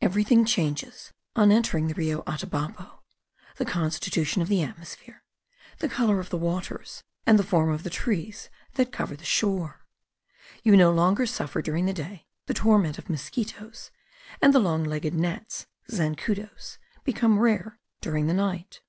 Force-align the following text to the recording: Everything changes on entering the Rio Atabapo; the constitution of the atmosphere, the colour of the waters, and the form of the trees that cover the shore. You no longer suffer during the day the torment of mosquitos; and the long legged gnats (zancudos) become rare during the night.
Everything 0.00 0.44
changes 0.44 1.12
on 1.34 1.50
entering 1.50 1.88
the 1.88 1.94
Rio 1.94 2.22
Atabapo; 2.28 3.02
the 3.56 3.64
constitution 3.64 4.40
of 4.40 4.46
the 4.46 4.62
atmosphere, 4.62 5.24
the 5.80 5.88
colour 5.88 6.20
of 6.20 6.30
the 6.30 6.36
waters, 6.36 7.02
and 7.26 7.40
the 7.40 7.42
form 7.42 7.70
of 7.72 7.82
the 7.82 7.90
trees 7.90 8.48
that 8.74 8.92
cover 8.92 9.16
the 9.16 9.24
shore. 9.24 9.84
You 10.62 10.76
no 10.76 10.92
longer 10.92 11.26
suffer 11.26 11.60
during 11.60 11.86
the 11.86 11.92
day 11.92 12.28
the 12.46 12.54
torment 12.54 12.98
of 13.00 13.10
mosquitos; 13.10 13.90
and 14.40 14.54
the 14.54 14.60
long 14.60 14.84
legged 14.84 15.14
gnats 15.14 15.66
(zancudos) 15.90 16.78
become 17.02 17.40
rare 17.40 17.80
during 18.00 18.28
the 18.28 18.32
night. 18.32 18.80